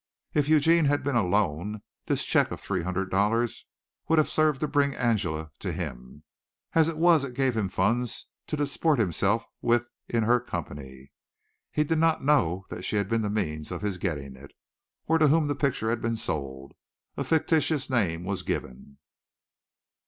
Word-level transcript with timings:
If 0.33 0.49
Eugene 0.49 0.85
had 0.85 1.03
been 1.03 1.15
alone 1.15 1.83
this 2.07 2.25
check 2.25 2.49
of 2.49 2.59
three 2.59 2.81
hundred 2.81 3.11
dollars 3.11 3.67
would 4.07 4.17
have 4.17 4.29
served 4.31 4.61
to 4.61 4.67
bring 4.67 4.95
Angela 4.95 5.51
to 5.59 5.71
him. 5.71 6.23
As 6.73 6.87
it 6.87 6.97
was 6.97 7.23
it 7.23 7.35
gave 7.35 7.55
him 7.55 7.69
funds 7.69 8.25
to 8.47 8.57
disport 8.57 8.97
himself 8.97 9.45
with 9.61 9.87
in 10.09 10.23
her 10.23 10.39
company. 10.39 11.11
He 11.71 11.83
did 11.83 11.99
not 11.99 12.23
know 12.23 12.65
that 12.71 12.81
she 12.81 12.95
had 12.95 13.09
been 13.09 13.21
the 13.21 13.29
means 13.29 13.71
of 13.71 13.83
his 13.83 13.99
getting 13.99 14.35
it, 14.35 14.53
or 15.05 15.19
to 15.19 15.27
whom 15.27 15.45
the 15.45 15.53
picture 15.53 15.91
had 15.91 16.01
been 16.01 16.17
sold. 16.17 16.71
A 17.15 17.23
fictitious 17.23 17.87
name 17.87 18.23
was 18.23 18.41
given. 18.41 18.97